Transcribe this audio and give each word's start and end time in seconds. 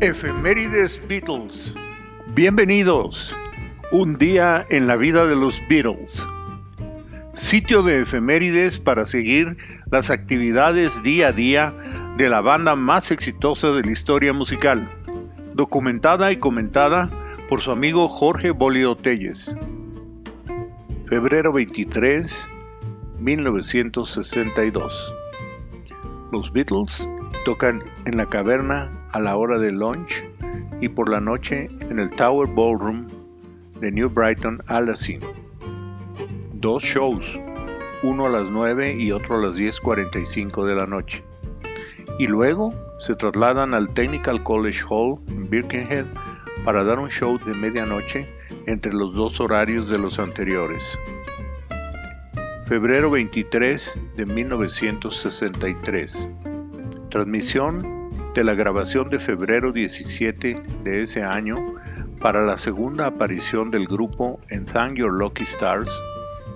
Efemérides 0.00 1.00
Beatles. 1.08 1.74
Bienvenidos. 2.34 3.34
Un 3.92 4.18
día 4.18 4.66
en 4.68 4.86
la 4.86 4.96
vida 4.96 5.24
de 5.24 5.34
los 5.34 5.62
Beatles. 5.70 6.22
Sitio 7.32 7.82
de 7.82 8.02
efemérides 8.02 8.78
para 8.78 9.06
seguir 9.06 9.56
las 9.90 10.10
actividades 10.10 11.02
día 11.02 11.28
a 11.28 11.32
día 11.32 11.74
de 12.18 12.28
la 12.28 12.42
banda 12.42 12.76
más 12.76 13.10
exitosa 13.10 13.68
de 13.68 13.84
la 13.84 13.90
historia 13.90 14.34
musical. 14.34 14.92
Documentada 15.54 16.30
y 16.30 16.36
comentada 16.36 17.08
por 17.48 17.62
su 17.62 17.70
amigo 17.70 18.06
Jorge 18.06 18.50
Bolio 18.50 18.96
Telles. 18.96 19.54
Febrero 21.06 21.54
23, 21.54 22.50
1962. 23.18 25.14
Los 26.32 26.52
Beatles 26.52 27.08
tocan 27.46 27.82
en 28.04 28.18
la 28.18 28.26
caverna 28.26 28.95
a 29.16 29.18
la 29.18 29.36
hora 29.38 29.58
de 29.58 29.72
lunch 29.72 30.26
y 30.78 30.90
por 30.90 31.08
la 31.08 31.20
noche 31.20 31.70
en 31.88 31.98
el 31.98 32.10
Tower 32.10 32.46
Ballroom 32.46 33.06
de 33.80 33.90
New 33.90 34.10
Brighton 34.10 34.62
a 34.66 34.82
Dos 36.52 36.82
shows, 36.82 37.40
uno 38.02 38.26
a 38.26 38.28
las 38.28 38.44
9 38.44 38.94
y 38.98 39.12
otro 39.12 39.36
a 39.36 39.46
las 39.46 39.56
10.45 39.56 40.66
de 40.66 40.74
la 40.74 40.86
noche. 40.86 41.24
Y 42.18 42.26
luego 42.26 42.74
se 42.98 43.14
trasladan 43.14 43.72
al 43.72 43.88
Technical 43.94 44.42
College 44.42 44.82
Hall 44.90 45.18
en 45.28 45.48
Birkenhead 45.48 46.04
para 46.66 46.84
dar 46.84 46.98
un 46.98 47.08
show 47.08 47.38
de 47.42 47.54
medianoche 47.54 48.28
entre 48.66 48.92
los 48.92 49.14
dos 49.14 49.40
horarios 49.40 49.88
de 49.88 49.98
los 49.98 50.18
anteriores. 50.18 50.98
Febrero 52.66 53.10
23 53.10 53.98
de 54.14 54.26
1963. 54.26 56.28
Transmisión 57.08 57.96
de 58.36 58.44
la 58.44 58.54
grabación 58.54 59.08
de 59.08 59.18
febrero 59.18 59.72
17 59.72 60.62
de 60.84 61.02
ese 61.02 61.22
año 61.22 61.56
para 62.20 62.44
la 62.44 62.58
segunda 62.58 63.06
aparición 63.06 63.70
del 63.70 63.86
grupo 63.86 64.38
en 64.50 64.66
Thank 64.66 64.98
Your 64.98 65.14
Lucky 65.14 65.44
Stars 65.44 65.98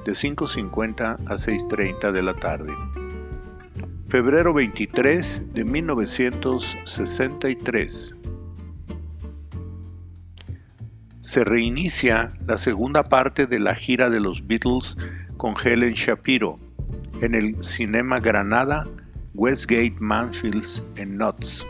de 0.05 0.13
5.50 0.13 1.15
a 1.15 1.37
6.30 1.37 2.13
de 2.13 2.23
la 2.23 2.35
tarde. 2.35 2.75
Febrero 4.11 4.53
23 4.53 5.55
de 5.55 5.65
1963. 5.65 8.15
Se 11.23 11.45
reinicia 11.45 12.29
la 12.47 12.59
segunda 12.59 13.05
parte 13.05 13.47
de 13.47 13.59
la 13.59 13.75
gira 13.75 14.11
de 14.11 14.21
los 14.21 14.47
Beatles 14.47 14.99
con 15.39 15.55
Helen 15.65 15.95
Shapiro 15.95 16.57
en 17.23 17.35
el 17.35 17.65
Cinema 17.65 18.21
Granada, 18.21 18.87
Westgate 19.41 19.97
Mansfields 20.01 20.83
en 20.97 21.17
Notts. 21.17 21.65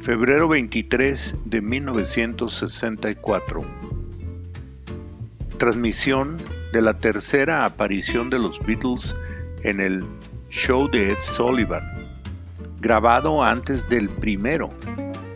Febrero 0.00 0.46
23 0.46 1.34
de 1.46 1.60
1964. 1.60 3.64
Transmisión 5.58 6.36
de 6.72 6.82
la 6.82 6.94
tercera 6.94 7.64
aparición 7.64 8.30
de 8.30 8.38
los 8.38 8.60
Beatles 8.60 9.16
en 9.64 9.80
el 9.80 10.04
show 10.50 10.88
de 10.88 11.10
Ed 11.10 11.18
Sullivan, 11.18 11.82
grabado 12.80 13.42
antes 13.42 13.88
del 13.88 14.08
primero, 14.08 14.72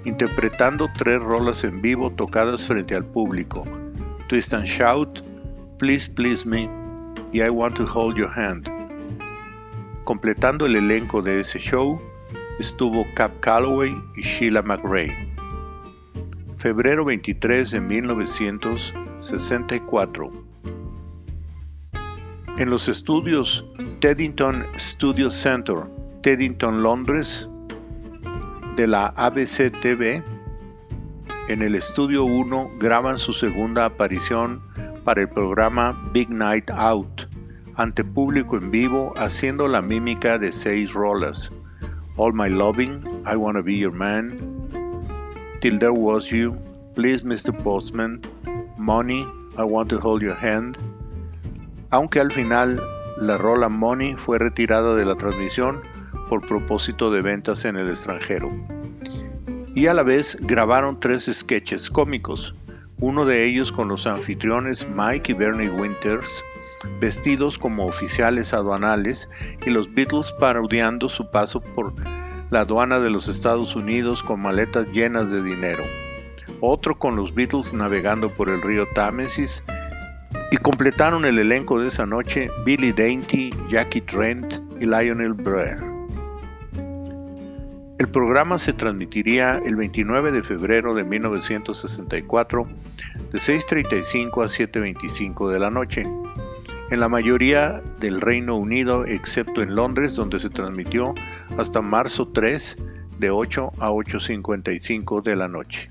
interpretando 0.05 0.89
tres 0.97 1.20
rolas 1.20 1.64
en 1.64 1.83
vivo 1.83 2.12
tocadas 2.12 2.69
frente 2.69 2.94
al 2.94 3.05
público: 3.05 3.64
Twist 4.28 4.55
and 4.55 4.67
Shout, 4.67 5.24
Please 5.80 6.08
Please 6.08 6.48
Me 6.48 6.70
y 7.33 7.42
I 7.42 7.48
Want 7.48 7.74
to 7.74 7.84
Hold 7.92 8.17
Your 8.17 8.30
Hand. 8.30 8.75
Completando 10.06 10.64
el 10.66 10.76
elenco 10.76 11.20
de 11.20 11.40
ese 11.40 11.58
show 11.58 12.00
estuvo 12.60 13.04
Cap 13.14 13.40
Calloway 13.40 13.92
y 14.16 14.22
Sheila 14.22 14.62
McRae. 14.62 15.12
Febrero 16.58 17.05
23 17.05 17.72
de 17.72 17.80
1964. 17.80 20.30
En 22.56 22.70
los 22.70 22.89
estudios 22.89 23.64
Teddington 23.98 24.64
Studio 24.78 25.28
Center, 25.28 25.78
Teddington, 26.22 26.84
Londres, 26.84 27.48
de 28.77 28.86
la 28.86 29.06
ABC 29.16 29.72
TV, 29.80 30.22
en 31.48 31.62
el 31.62 31.74
estudio 31.74 32.22
1 32.22 32.70
graban 32.78 33.18
su 33.18 33.33
segunda 33.33 33.86
aparición 33.86 34.62
para 35.02 35.22
el 35.22 35.28
programa 35.30 36.00
Big 36.12 36.30
Night 36.30 36.70
Out, 36.70 37.15
ante 37.77 38.05
público 38.05 38.57
en 38.57 38.70
vivo 38.70 39.13
haciendo 39.17 39.69
la 39.69 39.83
mímica 39.83 40.39
de 40.39 40.51
seis 40.51 40.92
rolas. 40.92 41.51
All 42.17 42.33
My 42.33 42.48
Loving, 42.48 43.01
I 43.31 43.37
Wanna 43.37 43.61
Be 43.61 43.77
Your 43.77 43.92
Man, 43.92 44.39
Till 45.61 45.79
There 45.79 45.91
Was 45.91 46.31
You, 46.31 46.57
Please 46.95 47.23
Mr. 47.23 47.53
Postman, 47.63 48.23
Money, 48.79 49.27
I 49.59 49.63
Want 49.63 49.91
to 49.91 50.01
Hold 50.01 50.23
Your 50.23 50.37
Hand, 50.37 50.79
aunque 51.91 52.20
al 52.20 52.33
final 52.33 52.83
la 53.19 53.37
rola 53.37 53.69
Money 53.69 54.14
fue 54.17 54.39
retirada 54.39 54.95
de 54.95 55.05
la 55.05 55.14
transmisión 55.17 55.83
por 56.31 56.47
propósito 56.47 57.11
de 57.11 57.20
ventas 57.20 57.67
en 57.67 57.77
el 57.77 57.89
extranjero. 57.91 58.51
Y 59.75 59.87
a 59.89 59.95
la 59.95 60.03
vez 60.03 60.39
grabaron 60.41 60.98
tres 60.98 61.31
sketches 61.31 61.91
cómicos, 61.91 62.55
uno 62.98 63.27
de 63.27 63.45
ellos 63.45 63.70
con 63.70 63.89
los 63.89 64.07
anfitriones 64.07 64.87
Mike 64.89 65.33
y 65.33 65.35
Bernie 65.35 65.69
Winters, 65.69 66.43
vestidos 67.01 67.59
como 67.59 67.87
oficiales 67.87 68.53
aduanales, 68.53 69.29
y 69.64 69.70
los 69.70 69.92
Beatles 69.92 70.33
parodiando 70.39 71.09
su 71.09 71.31
paso 71.31 71.61
por 71.61 71.95
la 72.51 72.61
aduana 72.61 73.01
de 73.01 73.11
los 73.11 73.29
Estados 73.29 73.75
Unidos 73.75 74.23
con 74.23 74.41
maletas 74.41 74.87
llenas 74.92 75.31
de 75.31 75.42
dinero. 75.42 75.85
Otro 76.61 76.98
con 76.98 77.17
los 77.17 77.35
Beatles 77.35 77.73
navegando 77.73 78.31
por 78.31 78.48
el 78.48 78.63
río 78.63 78.87
Támesis 78.95 79.63
y 80.51 80.57
completaron 80.59 81.25
el 81.25 81.39
elenco 81.39 81.81
de 81.81 81.89
esa 81.89 82.07
noche 82.07 82.48
Billy 82.64 82.93
Dainty, 82.93 83.53
Jackie 83.69 84.01
Trent 84.03 84.55
y 84.81 84.87
Lionel 84.87 85.33
Blair. 85.33 85.97
El 87.98 88.08
programa 88.08 88.58
se 88.58 88.75
transmitiría 88.75 89.61
el 89.64 89.75
29 89.75 90.31
de 90.31 90.43
febrero 90.43 90.95
de 90.95 91.03
1964 91.03 92.67
de 93.33 93.39
6.35 93.39 94.45
a 94.45 94.47
7.25 94.47 95.51
de 95.51 95.58
la 95.58 95.70
noche, 95.70 96.07
en 96.91 97.01
la 97.01 97.08
mayoría 97.08 97.83
del 98.01 98.20
Reino 98.20 98.57
Unido 98.57 99.05
excepto 99.05 99.63
en 99.63 99.74
Londres 99.74 100.14
donde 100.14 100.39
se 100.39 100.51
transmitió 100.51 101.14
hasta 101.58 101.83
marzo 101.83 102.29
3 102.29 102.77
de 103.19 103.30
8 103.30 103.73
a 103.79 103.91
8.55 103.91 105.23
de 105.23 105.36
la 105.36 105.48
noche. 105.48 105.91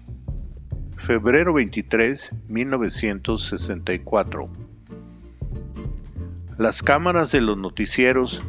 Febrero 0.98 1.54
23, 1.54 2.34
1964. 2.48 4.50
Las 6.58 6.82
cámaras 6.82 7.32
de 7.32 7.42
los 7.42 7.58
noticieros 7.58 8.42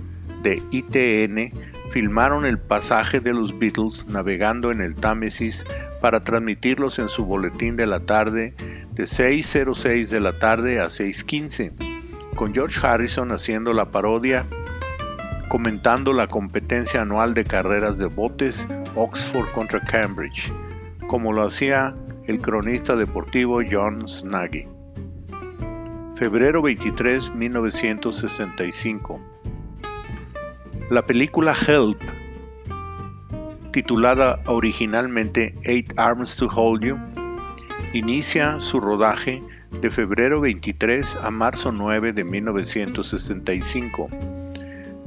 de 0.43 0.63
ITN 0.71 1.51
filmaron 1.91 2.47
el 2.47 2.59
pasaje 2.59 3.21
de 3.21 3.33
los 3.33 3.59
Beatles 3.59 4.07
navegando 4.07 4.71
en 4.71 4.81
el 4.81 4.95
Támesis 4.95 5.65
para 6.01 6.23
transmitirlos 6.23 6.99
en 6.99 7.09
su 7.09 7.25
boletín 7.25 7.77
de 7.77 7.87
la 7.87 8.01
tarde 8.01 8.55
de 8.93 9.05
6.06 9.05 10.09
de 10.09 10.21
la 10.21 10.39
tarde 10.39 10.81
a 10.81 10.87
6.15, 10.87 11.96
con 12.37 12.55
George 12.55 12.87
Harrison 12.87 13.33
haciendo 13.33 13.73
la 13.73 13.87
parodia, 13.87 14.47
comentando 15.49 16.13
la 16.13 16.27
competencia 16.27 17.01
anual 17.01 17.33
de 17.33 17.45
carreras 17.45 17.97
de 17.99 18.07
botes 18.07 18.69
Oxford 18.95 19.51
contra 19.53 19.81
Cambridge, 19.81 20.53
como 21.09 21.33
lo 21.33 21.45
hacía 21.45 21.95
el 22.27 22.41
cronista 22.41 22.95
deportivo 22.95 23.63
John 23.69 24.07
Snaggy. 24.07 24.69
Febrero 26.15 26.61
23, 26.63 27.35
1965. 27.35 29.21
La 30.91 31.07
película 31.07 31.55
Help, 31.67 32.01
titulada 33.73 34.41
originalmente 34.47 35.55
Eight 35.65 35.93
Arms 35.97 36.37
to 36.37 36.49
Hold 36.55 36.85
You, 36.85 36.99
inicia 37.93 38.61
su 38.61 38.79
rodaje 38.81 39.43
de 39.81 39.91
febrero 39.91 40.41
23 40.41 41.17
a 41.17 41.31
marzo 41.31 41.71
9 41.71 42.13
de 42.13 42.25
1965, 42.25 44.09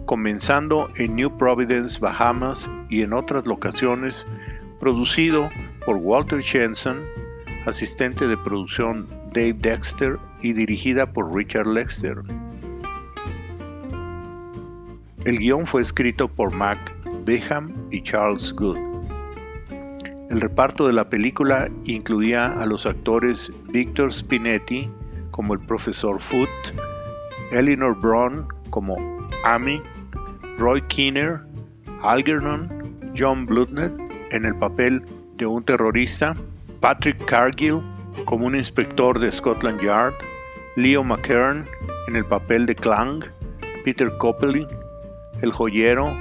comenzando 0.05 0.89
en 0.97 1.15
New 1.15 1.37
Providence, 1.37 1.99
Bahamas 1.99 2.69
y 2.89 3.01
en 3.01 3.13
otras 3.13 3.45
locaciones, 3.45 4.25
producido 4.79 5.49
por 5.85 5.97
Walter 5.97 6.41
Jensen, 6.41 7.01
asistente 7.65 8.27
de 8.27 8.37
producción 8.37 9.07
Dave 9.33 9.53
Dexter 9.53 10.17
y 10.41 10.53
dirigida 10.53 11.11
por 11.11 11.33
Richard 11.33 11.67
Lexter. 11.67 12.17
El 15.25 15.37
guion 15.39 15.65
fue 15.65 15.81
escrito 15.81 16.27
por 16.27 16.51
Mac 16.51 16.79
Beham 17.25 17.73
y 17.91 18.01
Charles 18.01 18.53
Good. 18.53 18.88
El 20.29 20.41
reparto 20.41 20.85
de 20.85 20.93
la 20.93 21.09
película 21.09 21.69
incluía 21.85 22.51
a 22.51 22.67
los 22.67 22.85
actores 22.85 23.51
Victor 23.69 24.13
Spinetti 24.13 24.87
como 25.31 25.55
el 25.55 25.59
profesor 25.59 26.21
Foot, 26.21 26.49
Eleanor 27.51 27.99
Braun 27.99 28.47
como 28.69 28.95
Amy, 29.43 29.81
Roy 30.59 30.83
Kinner, 30.83 31.41
Algernon, 32.03 32.69
John 33.17 33.47
Bludnett 33.47 33.91
en 34.29 34.45
el 34.45 34.55
papel 34.55 35.03
de 35.37 35.47
un 35.47 35.63
terrorista, 35.63 36.35
Patrick 36.79 37.25
Cargill 37.25 37.81
como 38.25 38.45
un 38.45 38.55
inspector 38.55 39.17
de 39.17 39.31
Scotland 39.31 39.81
Yard, 39.81 40.13
Leo 40.75 41.03
McKern 41.03 41.65
en 42.07 42.15
el 42.15 42.25
papel 42.25 42.67
de 42.67 42.75
Clang, 42.75 43.23
Peter 43.83 44.11
Copley, 44.19 44.67
el 45.41 45.51
joyero 45.51 46.15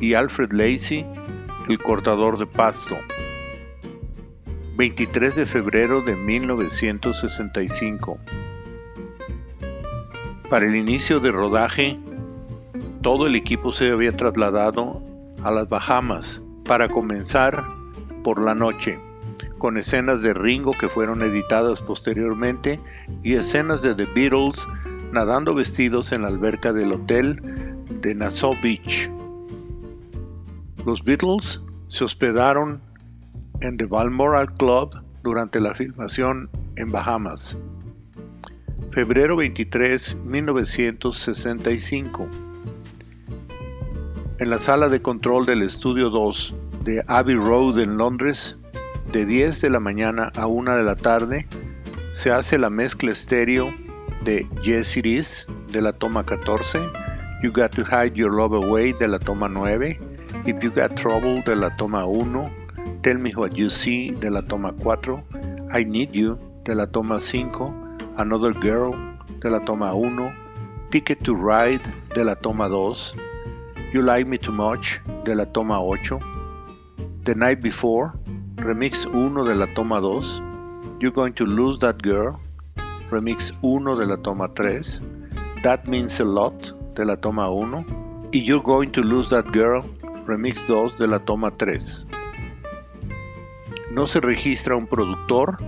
y 0.00 0.12
Alfred 0.12 0.52
Lacey, 0.52 1.06
el 1.70 1.78
cortador 1.78 2.38
de 2.38 2.46
pasto. 2.46 2.96
23 4.76 5.36
de 5.36 5.46
febrero 5.46 6.00
de 6.00 6.16
1965. 6.16 8.18
Para 10.50 10.66
el 10.66 10.74
inicio 10.74 11.20
de 11.20 11.30
rodaje, 11.30 11.96
todo 13.00 13.28
el 13.28 13.36
equipo 13.36 13.70
se 13.70 13.92
había 13.92 14.16
trasladado 14.16 15.00
a 15.44 15.52
las 15.52 15.68
Bahamas 15.68 16.42
para 16.64 16.88
comenzar 16.88 17.64
por 18.24 18.42
la 18.42 18.56
noche, 18.56 18.98
con 19.58 19.76
escenas 19.76 20.22
de 20.22 20.34
Ringo 20.34 20.72
que 20.72 20.88
fueron 20.88 21.22
editadas 21.22 21.80
posteriormente 21.80 22.80
y 23.22 23.34
escenas 23.34 23.80
de 23.80 23.94
The 23.94 24.06
Beatles 24.06 24.66
nadando 25.12 25.54
vestidos 25.54 26.10
en 26.10 26.22
la 26.22 26.28
alberca 26.28 26.72
del 26.72 26.90
hotel 26.90 27.40
de 28.00 28.12
Nassau 28.16 28.56
Beach. 28.60 29.08
Los 30.84 31.04
Beatles 31.04 31.60
se 31.86 32.02
hospedaron 32.02 32.80
en 33.64 33.76
The 33.78 33.86
Balmoral 33.86 34.52
Club 34.54 34.94
durante 35.22 35.58
la 35.58 35.74
filmación 35.74 36.50
en 36.76 36.92
Bahamas. 36.92 37.56
Febrero 38.90 39.36
23, 39.36 40.18
1965. 40.22 42.28
En 44.38 44.50
la 44.50 44.58
sala 44.58 44.90
de 44.90 45.00
control 45.00 45.46
del 45.46 45.62
estudio 45.62 46.10
2 46.10 46.54
de 46.84 47.02
Abbey 47.06 47.36
Road 47.36 47.78
en 47.78 47.96
Londres, 47.96 48.58
de 49.12 49.24
10 49.24 49.62
de 49.62 49.70
la 49.70 49.80
mañana 49.80 50.30
a 50.36 50.46
1 50.46 50.76
de 50.76 50.82
la 50.82 50.96
tarde, 50.96 51.46
se 52.12 52.30
hace 52.30 52.58
la 52.58 52.68
mezcla 52.68 53.12
estéreo 53.12 53.72
de 54.24 54.46
Yes 54.62 54.94
It 54.98 55.06
Is 55.06 55.46
de 55.72 55.80
la 55.80 55.94
toma 55.94 56.26
14, 56.26 56.80
You 57.42 57.50
Got 57.50 57.70
to 57.76 57.82
Hide 57.82 58.14
Your 58.14 58.30
Love 58.30 58.62
Away 58.62 58.92
de 58.92 59.08
la 59.08 59.18
toma 59.18 59.48
9, 59.48 59.98
If 60.44 60.62
You 60.62 60.70
Got 60.70 60.96
Trouble 60.96 61.42
de 61.46 61.56
la 61.56 61.74
toma 61.76 62.04
1, 62.04 62.63
Tell 63.02 63.18
Me 63.18 63.32
What 63.32 63.56
You 63.56 63.68
See 63.68 64.10
de 64.10 64.30
la 64.30 64.40
toma 64.40 64.72
4, 64.72 65.22
I 65.72 65.84
Need 65.84 66.14
You 66.14 66.38
de 66.64 66.74
la 66.74 66.86
toma 66.86 67.20
5, 67.20 67.72
Another 68.16 68.52
Girl 68.52 68.94
de 69.40 69.50
la 69.50 69.58
toma 69.60 69.94
1, 69.94 70.32
Ticket 70.90 71.22
to 71.24 71.34
Ride 71.34 71.82
de 72.14 72.24
la 72.24 72.34
toma 72.34 72.68
2, 72.68 73.14
You 73.92 74.02
Like 74.02 74.26
Me 74.26 74.38
Too 74.38 74.52
Much 74.52 75.00
de 75.24 75.34
la 75.34 75.44
toma 75.44 75.80
8, 75.80 76.18
The 77.24 77.34
Night 77.34 77.60
Before, 77.60 78.14
remix 78.56 79.04
1 79.06 79.44
de 79.44 79.54
la 79.54 79.66
toma 79.74 80.00
2, 80.00 81.00
You're 81.00 81.12
Going 81.12 81.34
to 81.34 81.44
Lose 81.44 81.78
That 81.80 82.02
Girl, 82.02 82.40
remix 83.10 83.52
1 83.62 83.96
de 83.96 84.06
la 84.06 84.16
toma 84.16 84.48
3, 84.48 85.00
That 85.62 85.86
Means 85.86 86.20
a 86.20 86.24
Lot 86.24 86.72
de 86.94 87.04
la 87.04 87.16
toma 87.16 87.50
1 87.50 88.30
y 88.32 88.38
You're 88.38 88.62
Going 88.62 88.90
to 88.90 89.02
Lose 89.02 89.30
That 89.30 89.52
Girl, 89.52 89.84
remix 90.26 90.66
2 90.66 90.96
de 90.98 91.06
la 91.06 91.18
toma 91.18 91.50
3. 91.50 92.23
No 93.94 94.08
se 94.08 94.20
registra 94.20 94.74
un 94.74 94.88
productor, 94.88 95.58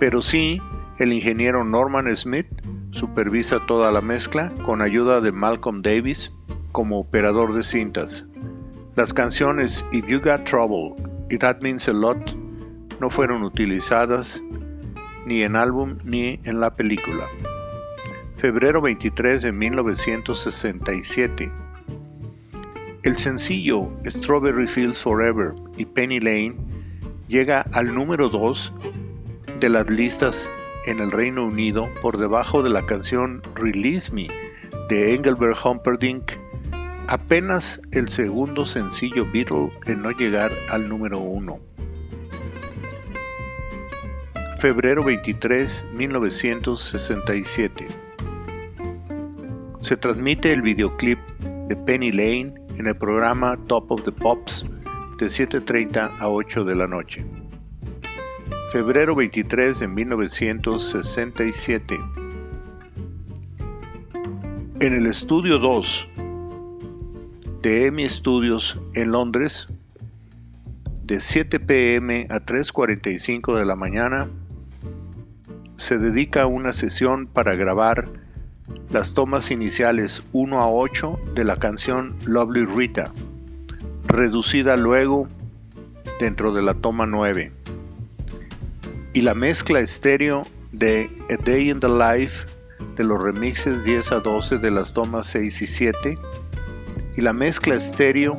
pero 0.00 0.20
sí 0.20 0.60
el 0.98 1.12
ingeniero 1.12 1.64
Norman 1.64 2.14
Smith 2.16 2.48
supervisa 2.90 3.64
toda 3.66 3.92
la 3.92 4.00
mezcla 4.00 4.52
con 4.64 4.82
ayuda 4.82 5.20
de 5.20 5.30
Malcolm 5.30 5.80
Davis 5.80 6.32
como 6.72 6.98
operador 6.98 7.54
de 7.54 7.62
cintas. 7.62 8.26
Las 8.96 9.12
canciones 9.12 9.84
If 9.92 10.08
You 10.08 10.20
Got 10.20 10.42
Trouble 10.42 10.96
y 11.30 11.38
That 11.38 11.60
Means 11.60 11.88
a 11.88 11.92
Lot 11.92 12.36
no 12.98 13.10
fueron 13.10 13.44
utilizadas 13.44 14.42
ni 15.24 15.44
en 15.44 15.54
álbum 15.54 15.98
ni 16.02 16.40
en 16.42 16.58
la 16.58 16.74
película. 16.74 17.26
Febrero 18.38 18.82
23 18.82 19.42
de 19.42 19.52
1967. 19.52 21.52
El 23.04 23.16
sencillo 23.16 23.88
Strawberry 24.04 24.66
Fields 24.66 25.00
Forever 25.00 25.54
y 25.76 25.84
Penny 25.84 26.18
Lane 26.18 26.67
llega 27.28 27.66
al 27.72 27.94
número 27.94 28.28
2 28.28 28.72
de 29.60 29.68
las 29.68 29.88
listas 29.90 30.50
en 30.86 31.00
el 31.00 31.10
Reino 31.10 31.44
Unido 31.44 31.88
por 32.00 32.16
debajo 32.16 32.62
de 32.62 32.70
la 32.70 32.86
canción 32.86 33.42
Release 33.54 34.12
Me 34.12 34.28
de 34.88 35.14
Engelbert 35.14 35.58
Humperdinck 35.64 36.32
apenas 37.06 37.80
el 37.92 38.08
segundo 38.08 38.64
sencillo 38.64 39.26
Beatle 39.30 39.70
en 39.86 40.02
no 40.02 40.10
llegar 40.12 40.52
al 40.70 40.88
número 40.88 41.18
1. 41.18 41.58
Febrero 44.58 45.04
23, 45.04 45.86
1967. 45.94 47.86
Se 49.80 49.96
transmite 49.96 50.52
el 50.52 50.62
videoclip 50.62 51.18
de 51.68 51.76
Penny 51.76 52.10
Lane 52.10 52.54
en 52.76 52.86
el 52.86 52.96
programa 52.96 53.56
Top 53.68 53.90
of 53.92 54.02
the 54.02 54.12
Pops 54.12 54.64
de 55.18 55.26
7.30 55.26 56.16
a 56.20 56.28
8 56.28 56.64
de 56.64 56.74
la 56.76 56.86
noche. 56.86 57.26
Febrero 58.72 59.16
23 59.16 59.80
de 59.80 59.88
1967. 59.88 61.98
En 64.80 64.92
el 64.92 65.06
estudio 65.06 65.58
2 65.58 66.06
de 67.62 67.86
EMI 67.86 68.08
Studios 68.08 68.78
en 68.94 69.10
Londres, 69.10 69.66
de 71.02 71.18
7 71.18 71.58
pm 71.58 72.28
a 72.30 72.38
3.45 72.38 73.58
de 73.58 73.66
la 73.66 73.74
mañana, 73.74 74.28
se 75.76 75.98
dedica 75.98 76.46
una 76.46 76.72
sesión 76.72 77.26
para 77.26 77.56
grabar 77.56 78.08
las 78.90 79.14
tomas 79.14 79.50
iniciales 79.50 80.22
1 80.32 80.60
a 80.60 80.70
8 80.70 81.18
de 81.34 81.42
la 81.42 81.56
canción 81.56 82.14
Lovely 82.24 82.66
Rita, 82.66 83.10
reducida 84.08 84.76
luego 84.76 85.28
dentro 86.18 86.52
de 86.52 86.62
la 86.62 86.74
toma 86.74 87.06
9, 87.06 87.52
y 89.12 89.20
la 89.20 89.34
mezcla 89.34 89.80
estéreo 89.80 90.46
de 90.72 91.10
A 91.30 91.36
Day 91.42 91.70
in 91.70 91.80
the 91.80 91.88
Life 91.88 92.46
de 92.96 93.04
los 93.04 93.22
remixes 93.22 93.84
10 93.84 94.12
a 94.12 94.20
12 94.20 94.58
de 94.58 94.70
las 94.70 94.94
tomas 94.94 95.28
6 95.28 95.62
y 95.62 95.66
7, 95.66 96.18
y 97.16 97.20
la 97.20 97.32
mezcla 97.32 97.76
estéreo 97.76 98.38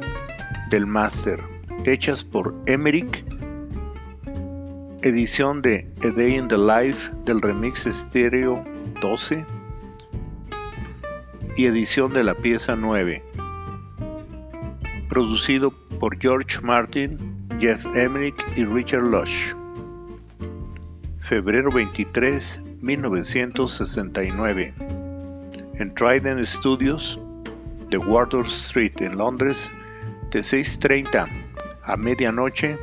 del 0.69 0.87
máster, 0.87 1.39
hechas 1.85 2.23
por 2.23 2.55
Emmerich, 2.65 3.23
edición 5.01 5.61
de 5.61 5.87
A 6.03 6.09
Day 6.09 6.35
in 6.35 6.47
the 6.47 6.57
Life 6.57 7.11
del 7.25 7.41
remix 7.41 7.85
estéreo 7.85 8.65
12 9.01 9.45
y 11.55 11.65
edición 11.65 12.13
de 12.13 12.23
la 12.23 12.33
pieza 12.33 12.75
9, 12.75 13.23
producido 15.09 15.71
por 15.99 16.17
George 16.19 16.61
Martin, 16.61 17.17
Jeff 17.59 17.85
Emmerich 17.95 18.41
y 18.55 18.63
Richard 18.63 19.03
Lush. 19.03 19.53
Febrero 21.19 21.71
23, 21.71 22.61
1969. 22.81 24.73
En 25.75 25.93
Trident 25.95 26.45
Studios, 26.45 27.19
de 27.89 27.97
Wardour 27.97 28.45
Street 28.45 29.01
en 29.01 29.17
Londres, 29.17 29.69
de 30.31 30.39
6.30 30.39 31.27
a 31.83 31.97
medianoche, 31.97 32.77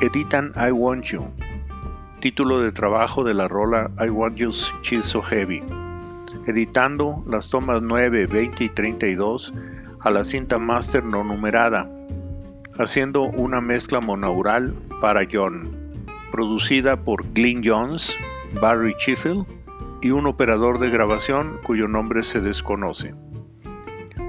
editan 0.00 0.52
I 0.56 0.70
Want 0.72 1.04
You, 1.04 1.28
título 2.20 2.60
de 2.60 2.72
trabajo 2.72 3.22
de 3.22 3.34
la 3.34 3.48
rola 3.48 3.90
I 4.00 4.08
Want 4.08 4.36
You 4.36 4.50
She's 4.82 5.04
So 5.04 5.20
Heavy, 5.20 5.62
editando 6.46 7.22
las 7.26 7.50
tomas 7.50 7.82
9, 7.82 8.26
20 8.26 8.64
y 8.64 8.68
32 8.70 9.52
a 10.02 10.10
la 10.10 10.24
cinta 10.24 10.58
master 10.58 11.04
no 11.04 11.22
numerada, 11.22 11.88
haciendo 12.78 13.22
una 13.22 13.60
mezcla 13.60 14.00
monaural 14.00 14.74
para 15.00 15.26
John, 15.30 15.70
producida 16.32 16.96
por 16.96 17.32
Glyn 17.32 17.62
Jones, 17.64 18.16
Barry 18.60 18.94
Chiffel 18.96 19.44
y 20.00 20.10
un 20.10 20.26
operador 20.26 20.80
de 20.80 20.90
grabación 20.90 21.58
cuyo 21.64 21.86
nombre 21.86 22.24
se 22.24 22.40
desconoce. 22.40 23.14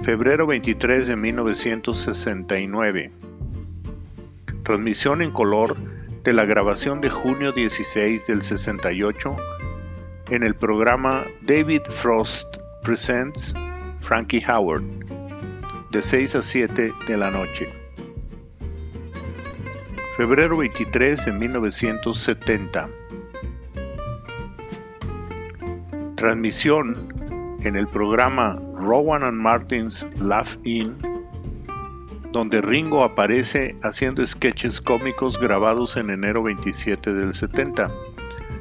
Febrero 0.03 0.45
23 0.45 1.07
de 1.07 1.15
1969. 1.15 3.11
Transmisión 4.63 5.21
en 5.21 5.31
color 5.31 5.75
de 6.23 6.33
la 6.33 6.45
grabación 6.45 7.01
de 7.01 7.09
junio 7.09 7.51
16 7.51 8.27
del 8.27 8.43
68 8.43 9.35
en 10.29 10.43
el 10.43 10.55
programa 10.55 11.25
David 11.41 11.81
Frost 11.89 12.57
Presents 12.83 13.53
Frankie 13.99 14.43
Howard 14.47 15.02
de 15.93 16.01
6 16.01 16.35
a 16.35 16.41
7 16.41 16.91
de 17.07 17.17
la 17.17 17.29
noche. 17.29 17.69
Febrero 20.17 20.57
23 20.57 21.23
de 21.23 21.31
1970. 21.31 22.89
Transmisión 26.15 27.13
en 27.63 27.75
el 27.75 27.87
programa 27.87 28.59
Rowan 28.75 29.23
and 29.23 29.39
Martin's 29.39 30.07
Laugh 30.19 30.57
In 30.63 30.97
donde 32.31 32.61
Ringo 32.61 33.03
aparece 33.03 33.75
haciendo 33.83 34.25
sketches 34.25 34.81
cómicos 34.81 35.39
grabados 35.39 35.95
en 35.97 36.09
enero 36.09 36.41
27 36.41 37.13
del 37.13 37.35
70. 37.35 37.91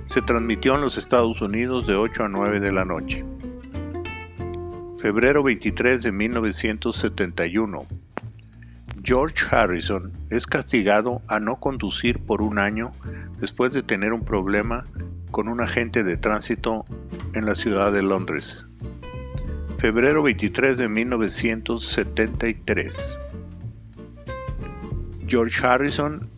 Se 0.04 0.20
transmitió 0.20 0.74
en 0.74 0.82
los 0.82 0.98
Estados 0.98 1.40
Unidos 1.40 1.86
de 1.86 1.94
8 1.94 2.24
a 2.24 2.28
9 2.28 2.60
de 2.60 2.72
la 2.72 2.84
noche. 2.84 3.24
Febrero 5.02 5.42
23 5.42 6.00
de 6.00 6.12
1971. 6.12 7.86
George 9.02 9.44
Harrison 9.50 10.12
es 10.30 10.46
castigado 10.46 11.20
a 11.26 11.40
no 11.40 11.58
conducir 11.58 12.20
por 12.20 12.40
un 12.40 12.60
año 12.60 12.92
después 13.40 13.72
de 13.72 13.82
tener 13.82 14.12
un 14.12 14.24
problema 14.24 14.84
con 15.32 15.48
un 15.48 15.60
agente 15.60 16.04
de 16.04 16.16
tránsito 16.16 16.84
en 17.34 17.46
la 17.46 17.56
ciudad 17.56 17.90
de 17.90 18.02
Londres. 18.02 18.64
Febrero 19.76 20.22
23 20.22 20.78
de 20.78 20.88
1973. 20.88 23.18
George 25.26 25.66
Harrison 25.66 26.30